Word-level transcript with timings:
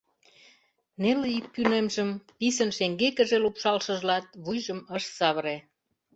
Неле 1.01 1.27
ӱппунемжым 1.39 2.09
писын 2.37 2.69
шеҥгекыже 2.77 3.37
лупшалшыжлат, 3.43 4.25
вуйжым 4.43 4.79
ыш 4.97 5.03
савыре. 5.17 5.57